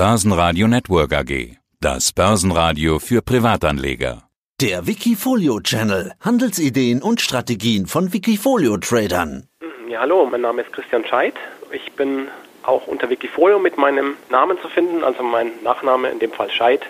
[0.00, 1.58] Börsenradio Network AG.
[1.78, 4.22] Das Börsenradio für Privatanleger.
[4.58, 6.14] Der Wikifolio Channel.
[6.20, 9.46] Handelsideen und Strategien von Wikifolio Tradern.
[9.90, 11.34] Ja, hallo, mein Name ist Christian Scheidt.
[11.70, 12.28] Ich bin
[12.62, 16.80] auch unter Wikifolio mit meinem Namen zu finden, also mein Nachname in dem Fall Scheid.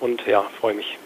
[0.00, 0.98] Und ja, freue mich.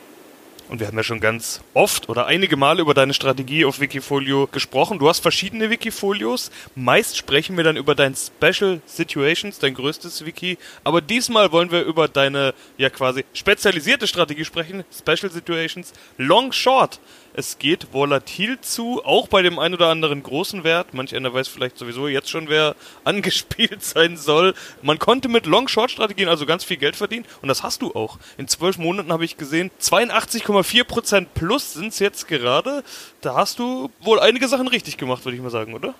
[0.72, 4.46] Und wir haben ja schon ganz oft oder einige Male über deine Strategie auf Wikifolio
[4.50, 4.98] gesprochen.
[4.98, 6.50] Du hast verschiedene Wikifolios.
[6.74, 10.56] Meist sprechen wir dann über dein Special Situations, dein größtes Wiki.
[10.82, 14.82] Aber diesmal wollen wir über deine ja quasi spezialisierte Strategie sprechen.
[14.90, 17.00] Special Situations Long Short.
[17.34, 20.92] Es geht volatil zu, auch bei dem ein oder anderen großen Wert.
[20.92, 22.74] Manch einer weiß vielleicht sowieso jetzt schon, wer
[23.04, 24.52] angespielt sein soll.
[24.82, 28.18] Man konnte mit Long-Short-Strategien also ganz viel Geld verdienen und das hast du auch.
[28.36, 32.82] In zwölf Monaten habe ich gesehen, 82,4% plus sind es jetzt gerade.
[33.22, 35.94] Da hast du wohl einige Sachen richtig gemacht, würde ich mal sagen, oder?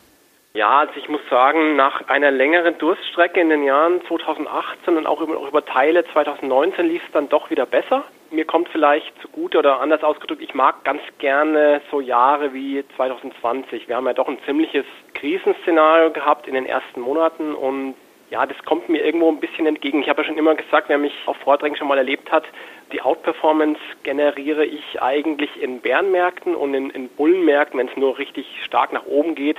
[0.54, 5.22] Ja, also ich muss sagen, nach einer längeren Durststrecke in den Jahren 2018 und auch
[5.22, 8.04] über, auch über Teile 2019 lief es dann doch wieder besser.
[8.32, 13.88] Mir kommt vielleicht zugute oder anders ausgedrückt, ich mag ganz gerne so Jahre wie 2020.
[13.88, 17.94] Wir haben ja doch ein ziemliches Krisenszenario gehabt in den ersten Monaten und
[18.30, 20.00] ja, das kommt mir irgendwo ein bisschen entgegen.
[20.00, 22.44] Ich habe ja schon immer gesagt, wer mich auf Vorträgen schon mal erlebt hat,
[22.90, 28.46] die Outperformance generiere ich eigentlich in Bärenmärkten und in, in Bullenmärkten, wenn es nur richtig
[28.64, 29.58] stark nach oben geht,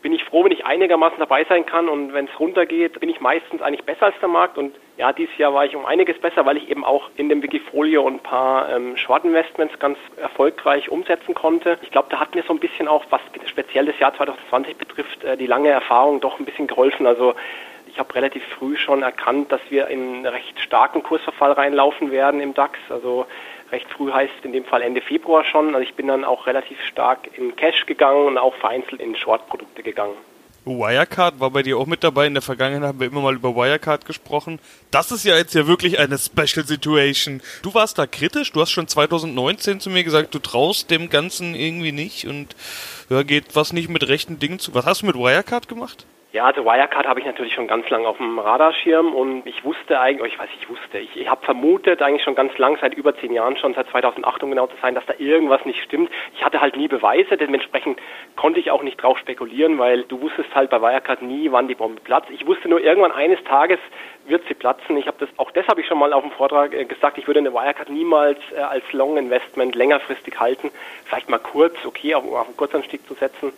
[0.00, 3.20] bin ich froh, wenn ich einigermaßen dabei sein kann und wenn es runtergeht, bin ich
[3.20, 6.44] meistens eigentlich besser als der Markt und ja, dieses Jahr war ich um einiges besser,
[6.44, 11.78] weil ich eben auch in dem Wikifolio ein paar ähm, Short-Investments ganz erfolgreich umsetzen konnte.
[11.82, 15.22] Ich glaube, da hat mir so ein bisschen auch, was speziell das Jahr 2020 betrifft,
[15.22, 17.06] äh, die lange Erfahrung doch ein bisschen geholfen.
[17.06, 17.36] Also
[17.86, 22.40] ich habe relativ früh schon erkannt, dass wir in einen recht starken Kursverfall reinlaufen werden
[22.40, 22.76] im DAX.
[22.90, 23.26] Also
[23.70, 25.76] recht früh heißt in dem Fall Ende Februar schon.
[25.76, 29.84] Also ich bin dann auch relativ stark in Cash gegangen und auch vereinzelt in Short-Produkte
[29.84, 30.16] gegangen.
[30.70, 32.26] Wirecard war bei dir auch mit dabei.
[32.26, 34.58] In der Vergangenheit haben wir immer mal über Wirecard gesprochen.
[34.90, 37.42] Das ist ja jetzt ja wirklich eine Special Situation.
[37.62, 38.52] Du warst da kritisch.
[38.52, 42.56] Du hast schon 2019 zu mir gesagt, du traust dem Ganzen irgendwie nicht und
[43.10, 44.74] ja, geht was nicht mit rechten Dingen zu.
[44.74, 46.06] Was hast du mit Wirecard gemacht?
[46.30, 49.98] Ja, also Wirecard habe ich natürlich schon ganz lange auf dem Radarschirm und ich wusste
[49.98, 53.16] eigentlich, ich weiß, ich wusste, ich, ich habe vermutet eigentlich schon ganz lang, seit über
[53.16, 56.10] zehn Jahren schon, seit 2008 um genau zu sein, dass da irgendwas nicht stimmt.
[56.34, 57.98] Ich hatte halt nie Beweise, dementsprechend
[58.36, 61.74] konnte ich auch nicht drauf spekulieren, weil du wusstest halt bei Wirecard nie, wann die
[61.74, 62.28] Bombe platzt.
[62.28, 63.78] Ich wusste nur irgendwann eines Tages
[64.26, 64.98] wird sie platzen.
[64.98, 67.16] Ich habe das auch das habe ich schon mal auf dem Vortrag äh, gesagt.
[67.16, 70.70] Ich würde eine Wirecard niemals äh, als Long Investment längerfristig halten.
[71.06, 73.50] Vielleicht mal kurz, okay, auf, auf einen Kurzanstieg zu setzen.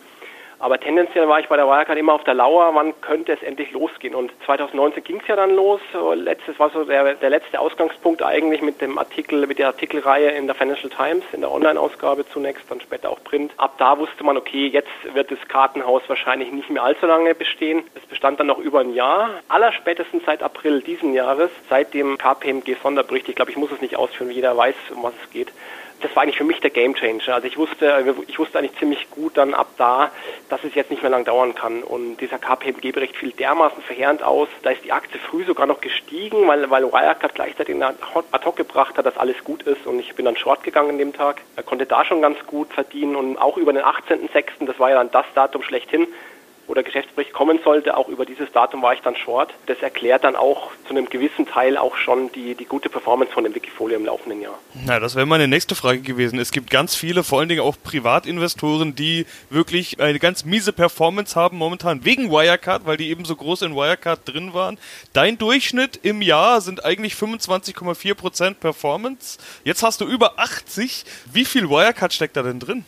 [0.61, 3.71] Aber tendenziell war ich bei der Wirecard immer auf der Lauer, wann könnte es endlich
[3.71, 4.13] losgehen.
[4.13, 5.81] Und 2019 ging es ja dann los.
[6.13, 10.45] Letztes war so der, der letzte Ausgangspunkt eigentlich mit dem Artikel, mit der Artikelreihe in
[10.45, 13.51] der Financial Times, in der Online-Ausgabe zunächst, dann später auch Print.
[13.57, 17.83] Ab da wusste man, okay, jetzt wird das Kartenhaus wahrscheinlich nicht mehr allzu lange bestehen.
[17.95, 19.31] Es bestand dann noch über ein Jahr.
[19.47, 24.29] Allerspätestens seit April diesen Jahres, seit dem KPMG-Sonderbericht, ich glaube, ich muss es nicht ausführen,
[24.29, 25.51] wie jeder weiß, um was es geht,
[26.01, 27.33] das war eigentlich für mich der Gamechanger.
[27.33, 30.11] Also ich wusste, ich wusste eigentlich ziemlich gut dann ab da,
[30.49, 31.83] dass es jetzt nicht mehr lang dauern kann.
[31.83, 34.47] Und dieser KPMG-Bericht fiel dermaßen verheerend aus.
[34.63, 37.97] Da ist die Aktie früh sogar noch gestiegen, weil, weil Wirecard gleichzeitig ad
[38.45, 39.85] hoc gebracht hat, dass alles gut ist.
[39.85, 41.41] Und ich bin dann short gegangen an dem Tag.
[41.55, 44.95] Er konnte da schon ganz gut verdienen und auch über den 18.06., das war ja
[44.95, 46.07] dann das Datum schlechthin,
[46.71, 47.97] oder Geschäftsbericht kommen sollte.
[47.97, 49.53] Auch über dieses Datum war ich dann short.
[49.67, 53.43] Das erklärt dann auch zu einem gewissen Teil auch schon die, die gute Performance von
[53.43, 54.57] dem Wikifolio im laufenden Jahr.
[54.85, 56.39] Na, das wäre meine nächste Frage gewesen.
[56.39, 61.35] Es gibt ganz viele, vor allen Dingen auch Privatinvestoren, die wirklich eine ganz miese Performance
[61.35, 64.79] haben momentan wegen Wirecard, weil die eben so groß in Wirecard drin waren.
[65.11, 69.37] Dein Durchschnitt im Jahr sind eigentlich 25,4% Performance.
[69.65, 71.03] Jetzt hast du über 80.
[71.33, 72.85] Wie viel Wirecard steckt da denn drin?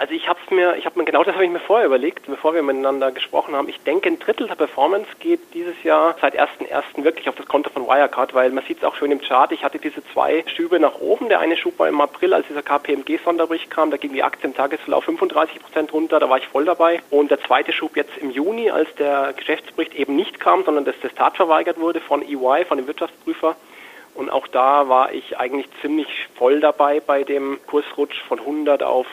[0.00, 2.54] Also ich habe mir, ich habe mir genau das habe ich mir vorher überlegt, bevor
[2.54, 3.68] wir miteinander gesprochen haben.
[3.68, 7.04] Ich denke, ein Drittel der Performance geht dieses Jahr seit 1.1.
[7.04, 9.52] wirklich auf das Konto von Wirecard, weil man sieht es auch schön im Chart.
[9.52, 11.28] Ich hatte diese zwei Schübe nach oben.
[11.28, 13.90] Der eine Schub war im April, als dieser KPMG-Sonderbericht kam.
[13.90, 16.18] Da ging die Aktie im Tagesverlauf 35 Prozent runter.
[16.18, 17.02] Da war ich voll dabei.
[17.10, 20.98] Und der zweite Schub jetzt im Juni, als der Geschäftsbericht eben nicht kam, sondern das
[21.00, 23.54] Testat verweigert wurde von EY, von dem Wirtschaftsprüfer.
[24.14, 29.06] Und auch da war ich eigentlich ziemlich voll dabei bei dem Kursrutsch von 100 auf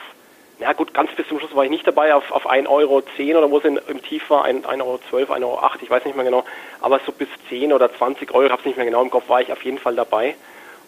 [0.59, 3.03] ja gut, ganz bis zum Schluss war ich nicht dabei, auf, auf 1,10 Euro
[3.37, 6.25] oder wo es in, im Tief war, 1,12 Euro, 1,08 Euro, ich weiß nicht mehr
[6.25, 6.43] genau,
[6.81, 9.29] aber so bis 10 oder 20 Euro, ich habe es nicht mehr genau im Kopf,
[9.29, 10.35] war ich auf jeden Fall dabei.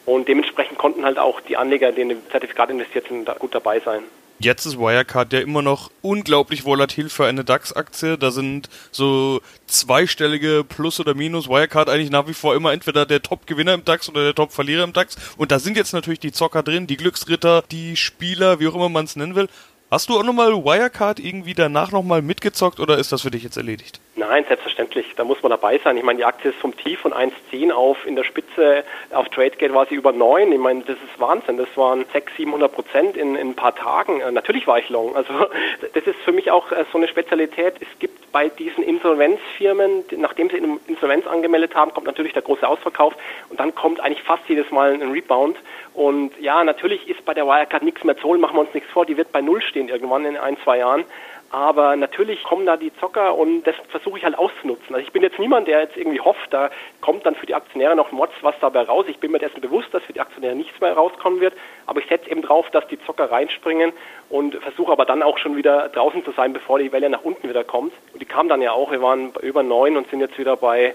[0.05, 3.53] Und dementsprechend konnten halt auch die Anleger, die in dem Zertifikat investiert sind, da gut
[3.53, 4.03] dabei sein.
[4.41, 8.17] Jetzt ist Wirecard ja immer noch unglaublich volatil für eine DAX-Aktie.
[8.17, 11.49] Da sind so zweistellige Plus oder Minus.
[11.49, 14.93] Wirecard eigentlich nach wie vor immer entweder der Top-Gewinner im DAX oder der Top-Verlierer im
[14.93, 15.17] DAX.
[15.35, 18.87] Und da sind jetzt natürlich die Zocker drin, die Glücksritter, die Spieler, wie auch immer
[18.87, 19.49] man es nennen will.
[19.91, 23.57] Hast du auch nochmal Wirecard irgendwie danach nochmal mitgezockt oder ist das für dich jetzt
[23.57, 23.99] erledigt?
[24.19, 25.13] Nein, selbstverständlich.
[25.15, 25.95] Da muss man dabei sein.
[25.95, 29.73] Ich meine, die Aktie ist vom Tief von 1,10 auf in der Spitze auf TradeGate
[29.73, 30.51] war sie über 9.
[30.51, 31.55] Ich meine, das ist Wahnsinn.
[31.55, 34.19] Das waren 600, 700 Prozent in, in ein paar Tagen.
[34.19, 35.15] Äh, natürlich war ich long.
[35.15, 35.33] Also
[35.93, 37.75] das ist für mich auch äh, so eine Spezialität.
[37.79, 40.57] Es gibt bei diesen Insolvenzfirmen, nachdem sie
[40.87, 43.13] Insolvenz angemeldet haben, kommt natürlich der große Ausverkauf
[43.49, 45.55] und dann kommt eigentlich fast jedes Mal ein Rebound.
[45.93, 48.89] Und ja, natürlich ist bei der Wirecard nichts mehr zu holen, machen wir uns nichts
[48.91, 49.05] vor.
[49.05, 51.05] Die wird bei Null stehen irgendwann in ein, zwei Jahren.
[51.51, 54.93] Aber natürlich kommen da die Zocker und das versuche ich halt auszunutzen.
[54.93, 56.69] Also ich bin jetzt niemand, der jetzt irgendwie hofft, da
[57.01, 59.05] kommt dann für die Aktionäre noch Mods was dabei raus.
[59.07, 61.55] Ich bin mir dessen bewusst, dass für die Aktionäre nichts mehr rauskommen wird.
[61.87, 63.93] Aber ich setze eben drauf, dass die Zocker reinspringen
[64.29, 67.49] und versuche aber dann auch schon wieder draußen zu sein, bevor die Welle nach unten
[67.49, 67.93] wieder kommt.
[68.13, 68.91] Und die kam dann ja auch.
[68.91, 70.93] Wir waren über neun und sind jetzt wieder bei,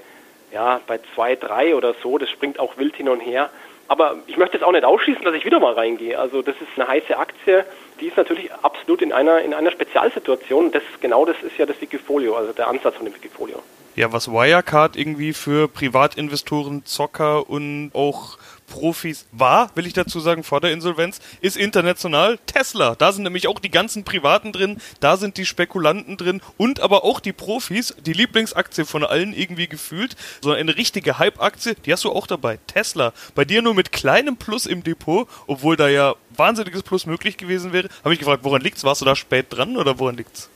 [0.52, 2.16] ja, bei zwei, drei oder so.
[2.16, 3.50] Das springt auch wild hin und her.
[3.88, 6.18] Aber ich möchte jetzt auch nicht ausschließen, dass ich wieder mal reingehe.
[6.18, 7.64] Also das ist eine heiße Aktie
[8.00, 10.72] die ist natürlich absolut in einer, in einer Spezialsituation.
[10.72, 13.62] Das, genau das ist ja das Wikifolio, also der Ansatz von dem Wikifolio.
[13.96, 20.42] Ja, was Wirecard irgendwie für Privatinvestoren, Zocker und auch Profis war, will ich dazu sagen,
[20.42, 22.94] vor der Insolvenz, ist international Tesla.
[22.94, 27.04] Da sind nämlich auch die ganzen Privaten drin, da sind die Spekulanten drin und aber
[27.04, 30.16] auch die Profis, die Lieblingsaktie von allen irgendwie gefühlt.
[30.40, 32.58] So eine richtige Hype-Aktie, die hast du auch dabei.
[32.66, 33.12] Tesla.
[33.34, 37.72] Bei dir nur mit kleinem Plus im Depot, obwohl da ja wahnsinniges Plus möglich gewesen
[37.72, 37.88] wäre.
[38.02, 38.84] Habe ich gefragt, woran liegt's?
[38.84, 40.50] Warst du da spät dran oder woran liegt's?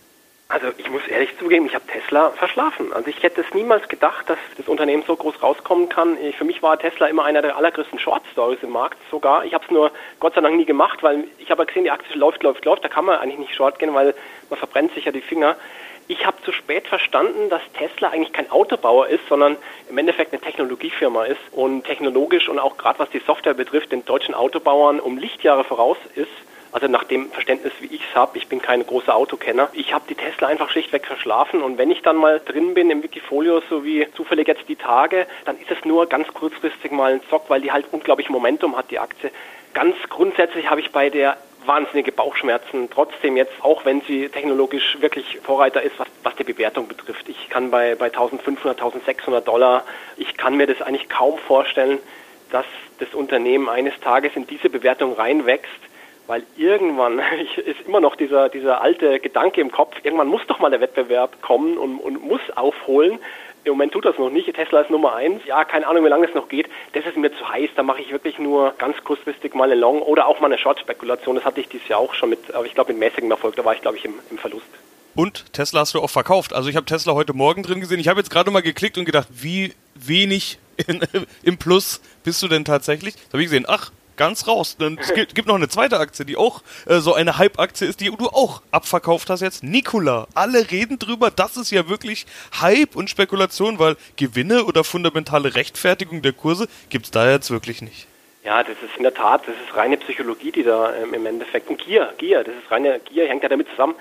[0.50, 2.90] Also ich muss ehrlich zugeben, ich habe Tesla verschlafen.
[2.94, 6.16] Also ich hätte es niemals gedacht, dass das Unternehmen so groß rauskommen kann.
[6.22, 9.44] Ich, für mich war Tesla immer einer der allergrößten Short Stories im Markt sogar.
[9.44, 9.90] Ich habe es nur
[10.20, 12.82] Gott sei Dank nie gemacht, weil ich habe gesehen, die Aktie läuft, läuft, läuft.
[12.82, 14.14] Da kann man eigentlich nicht Short gehen, weil
[14.48, 15.54] man verbrennt sich ja die Finger.
[16.06, 19.58] Ich habe zu spät verstanden, dass Tesla eigentlich kein Autobauer ist, sondern
[19.90, 24.06] im Endeffekt eine Technologiefirma ist und technologisch und auch gerade was die Software betrifft, den
[24.06, 26.30] deutschen Autobauern um Lichtjahre voraus ist.
[26.80, 29.68] Also nach dem Verständnis, wie ich es habe, ich bin kein großer Autokenner.
[29.72, 33.02] Ich habe die Tesla einfach schlichtweg verschlafen und wenn ich dann mal drin bin im
[33.02, 37.20] Wikifolio, so wie zufällig jetzt die Tage, dann ist es nur ganz kurzfristig mal ein
[37.30, 39.32] Zock, weil die halt unglaublich Momentum hat, die Aktie.
[39.74, 41.36] Ganz grundsätzlich habe ich bei der
[41.66, 42.88] wahnsinnige Bauchschmerzen.
[42.94, 47.28] Trotzdem jetzt, auch wenn sie technologisch wirklich Vorreiter ist, was, was die Bewertung betrifft.
[47.28, 49.82] Ich kann bei, bei 1500, 1600 Dollar,
[50.16, 51.98] ich kann mir das eigentlich kaum vorstellen,
[52.52, 52.66] dass
[53.00, 55.87] das Unternehmen eines Tages in diese Bewertung reinwächst
[56.28, 57.18] weil irgendwann
[57.56, 61.42] ist immer noch dieser, dieser alte Gedanke im Kopf, irgendwann muss doch mal der Wettbewerb
[61.42, 63.18] kommen und, und muss aufholen.
[63.64, 64.54] Im Moment tut das noch nicht.
[64.54, 65.44] Tesla ist Nummer eins.
[65.44, 66.68] Ja, keine Ahnung, wie lange es noch geht.
[66.92, 67.70] Das ist mir zu heiß.
[67.74, 71.34] Da mache ich wirklich nur ganz kurzfristig mal eine Long oder auch mal eine Short-Spekulation.
[71.34, 73.56] Das hatte ich dieses Jahr auch schon mit, aber ich glaube mit mäßigem Erfolg.
[73.56, 74.68] Da war ich, glaube ich, im, im Verlust.
[75.14, 76.54] Und Tesla hast du auch verkauft.
[76.54, 77.98] Also ich habe Tesla heute Morgen drin gesehen.
[77.98, 81.00] Ich habe jetzt gerade mal geklickt und gedacht, wie wenig in,
[81.42, 83.16] im Plus bist du denn tatsächlich?
[83.16, 84.76] Da habe ich gesehen, ach, ganz raus.
[84.78, 88.00] Dann, es gibt, gibt noch eine zweite Aktie, die auch äh, so eine Hype-Aktie ist,
[88.02, 89.62] die du auch abverkauft hast jetzt.
[89.62, 90.26] Nikola.
[90.34, 91.30] Alle reden drüber.
[91.30, 92.26] Das ist ja wirklich
[92.60, 98.06] Hype und Spekulation, weil Gewinne oder fundamentale Rechtfertigung der Kurse gibt's da jetzt wirklich nicht.
[98.44, 101.68] Ja, das ist in der Tat, das ist reine Psychologie, die da ähm, im Endeffekt,
[101.68, 103.94] und Gier, Gier, das ist reine Gier, hängt ja damit zusammen.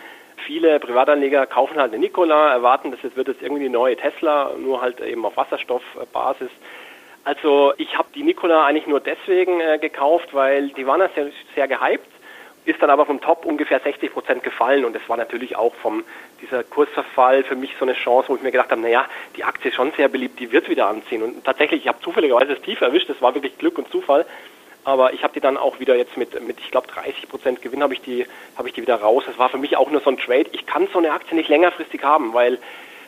[0.46, 4.82] Viele Privatanleger kaufen halt eine Nikola, erwarten, das wird jetzt irgendwie die neue Tesla, nur
[4.82, 6.50] halt eben auf Wasserstoffbasis.
[7.28, 11.30] Also ich habe die Nikola eigentlich nur deswegen äh, gekauft, weil die waren ja sehr,
[11.56, 12.08] sehr gehypt,
[12.64, 16.06] ist dann aber vom Top ungefähr 60 Prozent gefallen und das war natürlich auch vom
[16.42, 19.72] dieser Kursverfall für mich so eine Chance, wo ich mir gedacht habe, naja, die Aktie
[19.72, 22.80] ist schon sehr beliebt, die wird wieder anziehen und tatsächlich, ich habe zufälligerweise das Tief
[22.80, 24.26] erwischt, das war wirklich Glück und Zufall,
[24.86, 27.84] aber ich habe die dann auch wieder jetzt mit, mit ich glaube 30 Prozent Gewinn
[27.84, 29.26] habe ich die habe ich die wieder raus.
[29.28, 30.46] Das war für mich auch nur so ein Trade.
[30.54, 32.58] Ich kann so eine Aktie nicht längerfristig haben, weil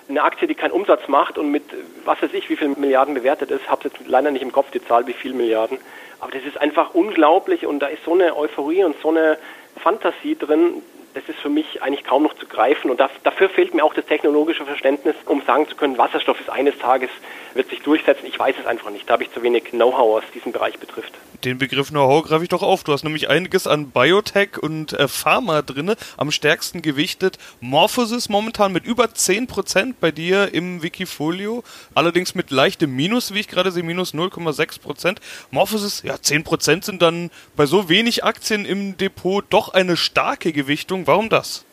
[0.10, 1.64] eine Aktie, die keinen Umsatz macht und mit
[2.04, 4.84] was weiß ich, wie viel Milliarden bewertet ist, habe jetzt leider nicht im Kopf die
[4.84, 5.78] Zahl, wie viel Milliarden.
[6.20, 9.38] Aber das ist einfach unglaublich und da ist so eine Euphorie und so eine
[9.78, 10.82] Fantasie drin,
[11.20, 12.90] das ist für mich eigentlich kaum noch zu greifen.
[12.90, 16.78] Und dafür fehlt mir auch das technologische Verständnis, um sagen zu können, Wasserstoff ist eines
[16.78, 17.10] Tages,
[17.54, 18.26] wird sich durchsetzen.
[18.26, 19.10] Ich weiß es einfach nicht.
[19.10, 21.14] Da habe ich zu wenig Know-how, was diesen Bereich betrifft.
[21.44, 22.84] Den Begriff Know-how greife ich doch auf.
[22.84, 27.38] Du hast nämlich einiges an Biotech und äh, Pharma drinne, am stärksten gewichtet.
[27.62, 31.64] Morphosis momentan mit über 10% bei dir im Wikifolio,
[31.96, 35.18] allerdings mit leichtem Minus, wie ich gerade sehe, minus 0,6%.
[35.52, 41.08] Morphosis, ja, 10% sind dann bei so wenig Aktien im Depot doch eine starke Gewichtung.
[41.10, 41.66] Warum das?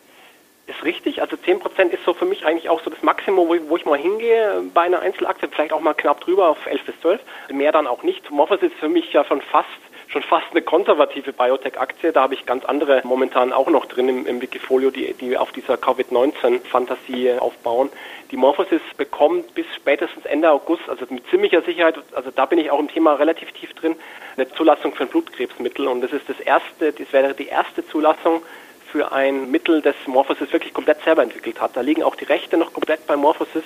[0.66, 3.84] Ist richtig, also 10% ist so für mich eigentlich auch so das Maximum, wo ich,
[3.84, 7.70] mal hingehe bei einer Einzelaktie, vielleicht auch mal knapp drüber auf 11 bis 12, mehr
[7.70, 8.30] dann auch nicht.
[8.30, 9.68] Morphos ist für mich ja schon fast
[10.08, 12.12] schon fast eine konservative Biotech-Aktie.
[12.12, 15.52] Da habe ich ganz andere momentan auch noch drin im, im Wikifolio, die, die auf
[15.52, 17.90] dieser Covid-19-Fantasie aufbauen.
[18.30, 22.70] Die Morphosis bekommt bis spätestens Ende August, also mit ziemlicher Sicherheit, also da bin ich
[22.70, 23.96] auch im Thema relativ tief drin,
[24.36, 25.86] eine Zulassung für ein Blutkrebsmittel.
[25.88, 28.42] Und das ist das erste, das wäre die erste Zulassung
[28.90, 31.76] für ein Mittel, das Morphosis wirklich komplett selber entwickelt hat.
[31.76, 33.64] Da liegen auch die Rechte noch komplett bei Morphosis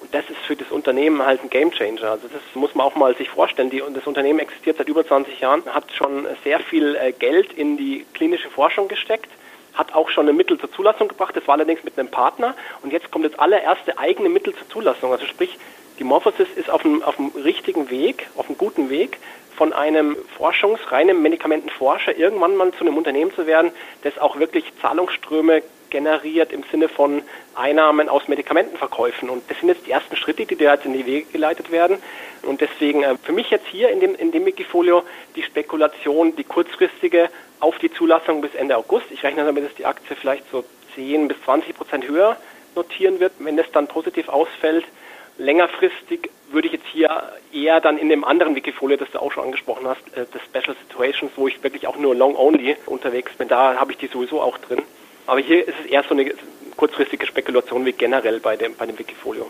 [0.00, 2.10] und das ist für das Unternehmen halt ein Gamechanger.
[2.10, 3.70] Also das muss man auch mal sich vorstellen.
[3.70, 7.76] Die, das Unternehmen existiert seit über 20 Jahren, hat schon sehr viel äh, Geld in
[7.76, 9.28] die klinische Forschung gesteckt
[9.74, 12.92] hat auch schon ein Mittel zur Zulassung gebracht, das war allerdings mit einem Partner und
[12.92, 15.12] jetzt kommt das allererste eigene Mittel zur Zulassung.
[15.12, 15.58] Also sprich,
[16.02, 19.18] die Morphosis ist auf dem, auf dem richtigen Weg, auf einem guten Weg,
[19.54, 23.70] von einem Forschungs-, reinem Medikamentenforscher irgendwann mal zu einem Unternehmen zu werden,
[24.02, 27.22] das auch wirklich Zahlungsströme generiert im Sinne von
[27.54, 29.30] Einnahmen aus Medikamentenverkäufen.
[29.30, 31.98] Und das sind jetzt die ersten Schritte, die da jetzt in die Wege geleitet werden.
[32.42, 35.04] Und deswegen äh, für mich jetzt hier in dem, in dem Wikifolio
[35.36, 37.28] die Spekulation, die kurzfristige
[37.60, 39.06] auf die Zulassung bis Ende August.
[39.10, 40.64] Ich rechne damit, dass die Aktie vielleicht so
[40.96, 42.36] 10 bis 20 Prozent höher
[42.74, 44.84] notieren wird, wenn es dann positiv ausfällt.
[45.38, 49.44] Längerfristig würde ich jetzt hier eher dann in dem anderen Wikifolio, das du auch schon
[49.44, 53.48] angesprochen hast, äh, das Special Situations, wo ich wirklich auch nur Long Only unterwegs bin,
[53.48, 54.82] da habe ich die sowieso auch drin.
[55.26, 56.32] Aber hier ist es eher so eine
[56.76, 59.48] kurzfristige Spekulation wie generell bei dem, bei dem Wikifolio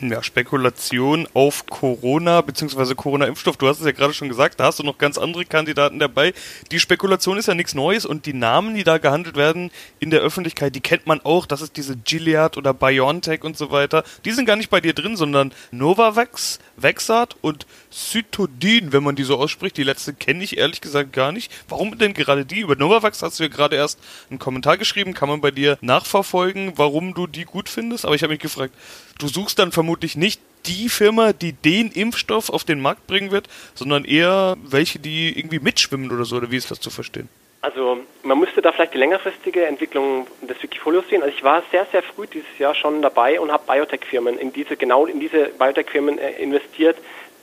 [0.00, 2.94] ja, Spekulation auf Corona bzw.
[2.94, 3.56] Corona-Impfstoff.
[3.56, 6.34] Du hast es ja gerade schon gesagt, da hast du noch ganz andere Kandidaten dabei.
[6.70, 10.20] Die Spekulation ist ja nichts Neues und die Namen, die da gehandelt werden in der
[10.20, 11.46] Öffentlichkeit, die kennt man auch.
[11.46, 14.04] Das ist diese Gilead oder BioNTech und so weiter.
[14.24, 19.24] Die sind gar nicht bei dir drin, sondern Novavax, Vexart und Cytodin, wenn man die
[19.24, 19.76] so ausspricht.
[19.76, 21.50] Die letzte kenne ich ehrlich gesagt gar nicht.
[21.68, 22.60] Warum denn gerade die?
[22.60, 23.98] Über Novavax hast du ja gerade erst
[24.30, 25.14] einen Kommentar geschrieben.
[25.14, 28.04] Kann man bei dir nachverfolgen, warum du die gut findest?
[28.04, 28.74] Aber ich habe mich gefragt,
[29.18, 33.48] du suchst dann vermutlich nicht die Firma, die den Impfstoff auf den Markt bringen wird,
[33.74, 37.28] sondern eher welche, die irgendwie mitschwimmen oder so, oder wie ist das zu verstehen?
[37.60, 41.22] Also man müsste da vielleicht die längerfristige Entwicklung des Wikifolios sehen.
[41.22, 44.76] Also ich war sehr, sehr früh dieses Jahr schon dabei und habe Biotech-Firmen in diese,
[44.76, 46.96] genau in diese Biotech-Firmen äh, investiert,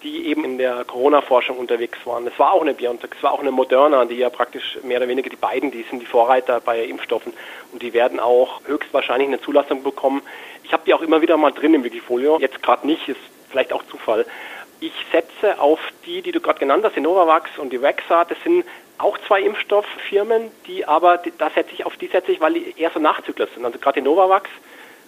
[0.05, 2.27] die eben in der Corona-Forschung unterwegs waren.
[2.27, 5.07] Es war auch eine BioNTech, es war auch eine Moderna, die ja praktisch mehr oder
[5.07, 7.33] weniger die beiden, die sind die Vorreiter bei Impfstoffen
[7.73, 10.21] und die werden auch höchstwahrscheinlich eine Zulassung bekommen.
[10.63, 13.19] Ich habe die auch immer wieder mal drin im Wikifolio, jetzt gerade nicht, ist
[13.49, 14.27] vielleicht auch Zufall.
[14.79, 18.37] Ich setze auf die, die du gerade genannt hast, die Novavax und die Vaxart, das
[18.43, 18.63] sind
[18.99, 22.91] auch zwei Impfstofffirmen, die aber, da setze ich auf die setze ich, weil die eher
[22.91, 23.65] so Nachzügler sind.
[23.65, 24.49] Also gerade die Novavax,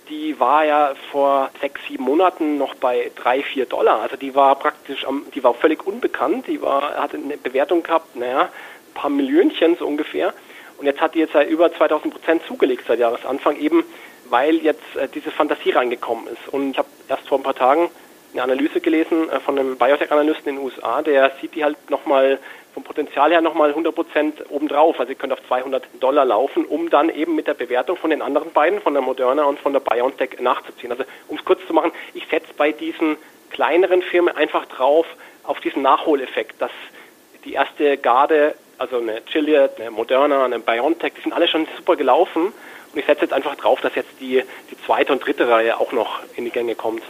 [0.10, 4.02] die war ja vor sechs, sieben Monaten noch bei drei, vier Dollar.
[4.02, 6.48] Also die war praktisch, die war völlig unbekannt.
[6.48, 10.34] Die war, hatte eine Bewertung gehabt, naja, ein paar Millionchen so ungefähr.
[10.78, 13.84] Und jetzt hat die jetzt seit über 2000 Prozent zugelegt seit Jahresanfang, eben
[14.30, 16.54] weil jetzt äh, diese Fantasie reingekommen ist.
[16.54, 17.90] Und ich habe erst vor ein paar Tagen
[18.34, 22.40] eine Analyse gelesen äh, von einem Biotech-Analysten in den USA, der sieht die halt nochmal
[22.78, 25.00] vom Potenzial her nochmal 100 Prozent obendrauf.
[25.00, 28.22] Also ihr könnt auf 200 Dollar laufen, um dann eben mit der Bewertung von den
[28.22, 30.92] anderen beiden, von der Moderna und von der BioNTech nachzuziehen.
[30.92, 33.18] Also um es kurz zu machen, ich setze bei diesen
[33.50, 35.08] kleineren Firmen einfach drauf
[35.42, 36.70] auf diesen Nachholeffekt, dass
[37.46, 41.96] die erste Garde, also eine Gilead, eine Moderna, eine BioNTech, die sind alle schon super
[41.96, 42.54] gelaufen
[42.94, 45.94] und ich setze jetzt einfach drauf, dass jetzt die, die zweite und dritte Reihe auch
[45.94, 47.02] noch in die Gänge kommt.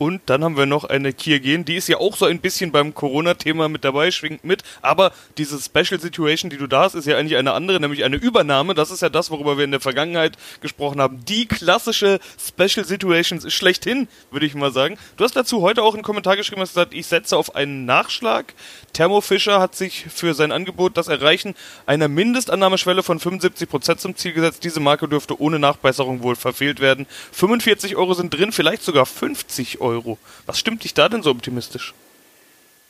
[0.00, 2.94] Und dann haben wir noch eine Kirgen, die ist ja auch so ein bisschen beim
[2.94, 4.62] Corona-Thema mit dabei, schwingt mit.
[4.80, 8.14] Aber diese Special Situation, die du da hast, ist ja eigentlich eine andere, nämlich eine
[8.14, 8.74] Übernahme.
[8.74, 11.24] Das ist ja das, worüber wir in der Vergangenheit gesprochen haben.
[11.24, 14.96] Die klassische Special Situations ist schlechthin, würde ich mal sagen.
[15.16, 18.54] Du hast dazu heute auch einen Kommentar geschrieben, hast gesagt, ich setze auf einen Nachschlag.
[18.92, 24.14] Thermo Fischer hat sich für sein Angebot das Erreichen einer Mindestannahmeschwelle von 75 Prozent zum
[24.14, 24.62] Ziel gesetzt.
[24.62, 27.06] Diese Marke dürfte ohne Nachbesserung wohl verfehlt werden.
[27.32, 29.87] 45 Euro sind drin, vielleicht sogar 50 Euro.
[29.88, 30.18] Euro.
[30.46, 31.94] Was stimmt dich da denn so optimistisch?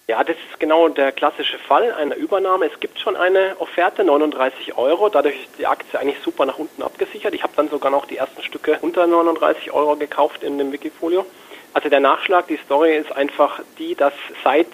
[0.09, 2.65] Ja, das ist genau der klassische Fall einer Übernahme.
[2.65, 5.11] Es gibt schon eine Offerte, 39 Euro.
[5.11, 7.35] Dadurch ist die Aktie eigentlich super nach unten abgesichert.
[7.35, 11.27] Ich habe dann sogar noch die ersten Stücke unter 39 Euro gekauft in dem Wikifolio.
[11.75, 14.69] Also der Nachschlag, die Story ist einfach die, dass seit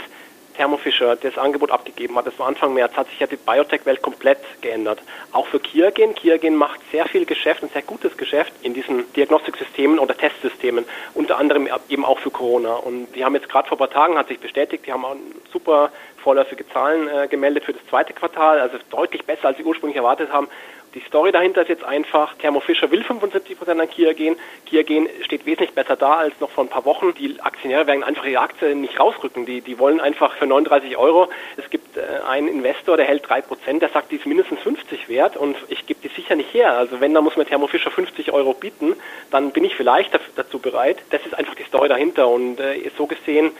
[0.56, 4.02] Thermo Fisher das Angebot abgegeben hat, das war Anfang März, hat sich ja die Biotech-Welt
[4.02, 5.00] komplett geändert.
[5.32, 6.14] Auch für Kiagen.
[6.14, 10.84] Kiagen macht sehr viel Geschäft und sehr gutes Geschäft in diesen Diagnostiksystemen oder Testsystemen,
[11.14, 12.74] unter anderem eben auch für Corona.
[12.74, 15.16] Und die haben jetzt gerade vor ein paar Tagen, hat sich bestätigt, die haben auch
[15.52, 15.90] super
[16.24, 20.32] vorläufige Zahlen äh, gemeldet für das zweite Quartal, also deutlich besser, als sie ursprünglich erwartet
[20.32, 20.48] haben.
[20.94, 24.36] Die Story dahinter ist jetzt einfach, Thermo Fisher will 75 Prozent an Kia gehen.
[24.64, 27.12] Kia gehen steht wesentlich besser da als noch vor ein paar Wochen.
[27.14, 29.44] Die Aktionäre werden einfach ihre Aktie nicht rausrücken.
[29.44, 31.28] Die, die wollen einfach für 39 Euro.
[31.56, 35.08] Es gibt äh, einen Investor, der hält 3 Prozent, der sagt, die ist mindestens 50
[35.08, 36.74] wert und ich gebe die sicher nicht her.
[36.74, 38.94] Also wenn, dann muss mir Thermo Fisher 50 Euro bieten,
[39.32, 40.98] dann bin ich vielleicht dazu bereit.
[41.10, 43.50] Das ist einfach die Story dahinter und äh, so gesehen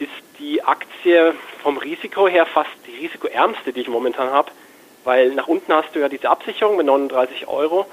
[0.00, 4.50] ist die Aktie vom Risiko her fast die risikoärmste, die ich momentan habe.
[5.04, 7.86] Weil nach unten hast du ja diese Absicherung mit 39 Euro.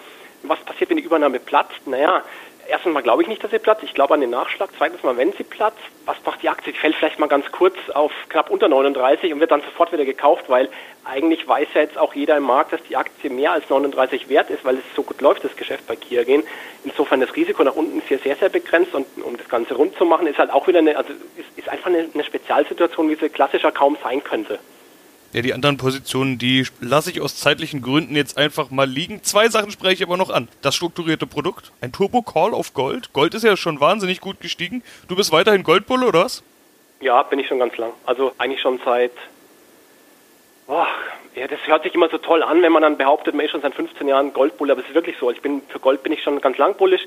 [0.43, 1.87] Was passiert, wenn die Übernahme platzt?
[1.87, 2.23] Naja,
[2.69, 3.83] erstens mal glaube ich nicht, dass sie platzt.
[3.83, 4.69] Ich glaube an den Nachschlag.
[4.77, 6.73] Zweitens mal, wenn sie platzt, was macht die Aktie?
[6.73, 10.05] Die fällt vielleicht mal ganz kurz auf knapp unter 39 und wird dann sofort wieder
[10.05, 10.69] gekauft, weil
[11.05, 14.49] eigentlich weiß ja jetzt auch jeder im Markt, dass die Aktie mehr als 39 wert
[14.49, 16.43] ist, weil es so gut läuft, das Geschäft bei Kia gehen.
[16.83, 19.95] Insofern das Risiko nach unten ist hier sehr, sehr begrenzt und um das Ganze rund
[19.97, 23.15] zu machen, ist halt auch wieder eine, also ist, ist einfach eine, eine Spezialsituation, wie
[23.15, 24.59] sie klassischer kaum sein könnte.
[25.37, 29.21] Ja, die anderen Positionen, die lasse ich aus zeitlichen Gründen jetzt einfach mal liegen.
[29.21, 30.47] Zwei Sachen spreche ich aber noch an.
[30.63, 33.13] Das strukturierte Produkt, ein Turbo Call auf Gold.
[33.13, 34.81] Gold ist ja schon wahnsinnig gut gestiegen.
[35.07, 36.41] Du bist weiterhin Goldbulle oder was?
[37.01, 37.91] Ja, bin ich schon ganz lang.
[38.07, 39.11] Also eigentlich schon seit
[40.65, 40.87] Oh,
[41.35, 43.61] ja, das hört sich immer so toll an, wenn man dann behauptet, man ist schon
[43.61, 45.29] seit 15 Jahren Goldbulle, aber es ist wirklich so.
[45.29, 47.05] Ich bin für Gold bin ich schon ganz lang bullisch,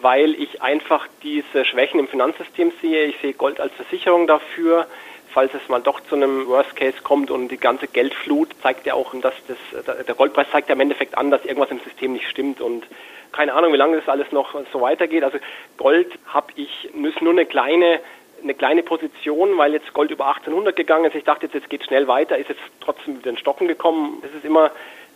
[0.00, 3.06] weil ich einfach diese Schwächen im Finanzsystem sehe.
[3.06, 4.86] Ich sehe Gold als Versicherung dafür
[5.32, 8.94] falls es mal doch zu einem Worst Case kommt und die ganze Geldflut zeigt ja
[8.94, 12.28] auch, dass das, der Goldpreis zeigt ja im Endeffekt an, dass irgendwas im System nicht
[12.28, 12.84] stimmt und
[13.32, 15.24] keine Ahnung, wie lange das alles noch so weitergeht.
[15.24, 15.38] Also
[15.78, 18.00] Gold habe ich nur eine kleine
[18.42, 21.14] eine kleine Position, weil jetzt Gold über 1800 gegangen ist.
[21.14, 24.20] Ich dachte jetzt, jetzt geht schnell weiter, ist jetzt trotzdem wieder in Stocken gekommen.
[24.26, 24.72] Es ist immer,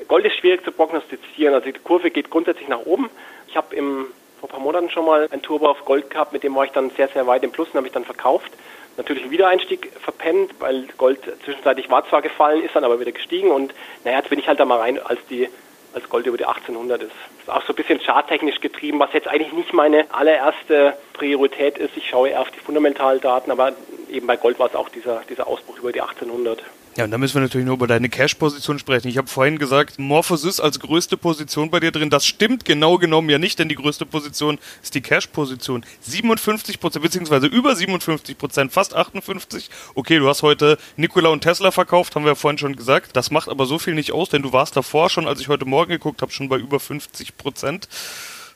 [0.07, 1.53] Gold ist schwierig zu prognostizieren.
[1.53, 3.11] Also die Kurve geht grundsätzlich nach oben.
[3.49, 4.07] Ich habe im
[4.39, 6.71] vor ein paar Monaten schon mal ein Turbo auf Gold gehabt, mit dem war ich
[6.71, 8.53] dann sehr, sehr weit im Plus und habe ich dann verkauft
[8.97, 13.51] natürlich einen Wiedereinstieg verpennt, weil Gold zwischenzeitlich war zwar gefallen, ist dann aber wieder gestiegen
[13.51, 13.75] und
[14.05, 15.49] naja, jetzt bin ich halt da mal rein, als die
[15.97, 17.11] als Gold über die 1800 ist.
[17.41, 21.97] ist auch so ein bisschen charttechnisch getrieben, was jetzt eigentlich nicht meine allererste Priorität ist.
[21.97, 23.73] Ich schaue eher auf die fundamentalen Daten, aber
[24.11, 26.63] eben bei Gold war es auch dieser, dieser Ausbruch über die 1800.
[26.97, 29.09] Ja, und da müssen wir natürlich nur über deine Cash-Position sprechen.
[29.09, 32.09] Ich habe vorhin gesagt, Morphosis als größte Position bei dir drin.
[32.09, 35.85] Das stimmt genau genommen ja nicht, denn die größte Position ist die Cash-Position.
[36.01, 39.69] 57 Prozent, beziehungsweise über 57 Prozent, fast 58.
[39.95, 43.15] Okay, du hast heute Nikola und Tesla verkauft, haben wir ja vorhin schon gesagt.
[43.15, 45.67] Das macht aber so viel nicht aus, denn du warst davor schon, als ich heute
[45.67, 47.89] Morgen geguckt habe, schon bei über 50 Prozent.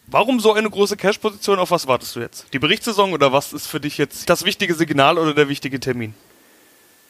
[0.07, 1.59] Warum so eine große Cash-Position?
[1.59, 2.47] Auf was wartest du jetzt?
[2.55, 6.15] Die Berichtssaison oder was ist für dich jetzt das wichtige Signal oder der wichtige Termin?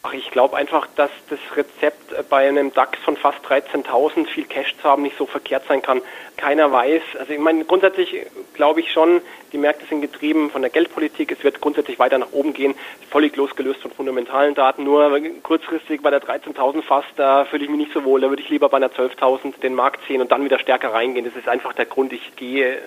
[0.02, 4.74] Ach, ich glaube einfach, dass das Rezept bei einem DAX von fast 13.000 viel Cash
[4.78, 6.00] zu haben nicht so verkehrt sein kann.
[6.38, 7.02] Keiner weiß.
[7.18, 9.20] Also ich meine, grundsätzlich glaube ich schon,
[9.52, 11.30] die Märkte sind getrieben von der Geldpolitik.
[11.32, 12.74] Es wird grundsätzlich weiter nach oben gehen,
[13.10, 14.84] völlig losgelöst von fundamentalen Daten.
[14.84, 18.22] Nur kurzfristig bei der 13.000 fast, da fühle ich mich nicht so wohl.
[18.22, 21.26] Da würde ich lieber bei einer 12.000 den Markt sehen und dann wieder stärker reingehen.
[21.26, 22.14] Das ist einfach der Grund.
[22.14, 22.80] Ich gehe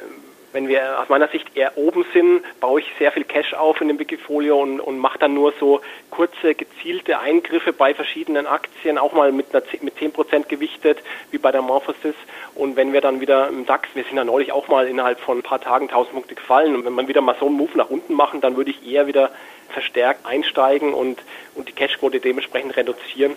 [0.54, 3.88] wenn wir aus meiner Sicht eher oben sind, baue ich sehr viel Cash auf in
[3.88, 9.14] dem Wikifolio und, und mache dann nur so kurze, gezielte Eingriffe bei verschiedenen Aktien, auch
[9.14, 11.00] mal mit, einer, mit 10% gewichtet,
[11.32, 12.16] wie bei der Morphosis.
[12.54, 15.40] Und wenn wir dann wieder im DAX, wir sind ja neulich auch mal innerhalb von
[15.40, 17.90] ein paar Tagen 1000 Punkte gefallen, und wenn man wieder mal so einen Move nach
[17.90, 19.32] unten machen, dann würde ich eher wieder
[19.70, 21.20] verstärkt einsteigen und,
[21.56, 23.36] und die Cashquote dementsprechend reduzieren.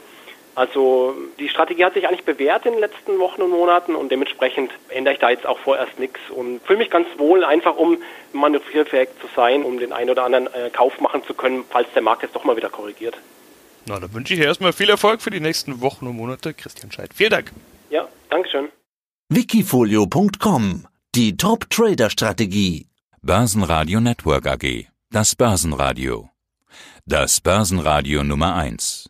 [0.56, 4.70] Also die Strategie hat sich eigentlich bewährt in den letzten Wochen und Monaten und dementsprechend
[4.88, 7.98] ändere ich da jetzt auch vorerst nichts und fühle mich ganz wohl, einfach um
[8.32, 12.00] manövrierfähig zu sein, um den einen oder anderen äh, Kauf machen zu können, falls der
[12.00, 13.18] Markt jetzt doch mal wieder korrigiert.
[13.84, 16.54] Na, dann wünsche ich dir erstmal viel Erfolg für die nächsten Wochen und Monate.
[16.54, 17.52] Christian Scheidt, vielen Dank.
[17.90, 18.70] Ja, Dankeschön.
[19.28, 22.86] Wikifolio.com Die Top-Trader-Strategie.
[23.20, 24.86] Börsenradio Network AG.
[25.10, 26.30] Das Börsenradio.
[27.04, 29.02] Das Börsenradio Nummer 1.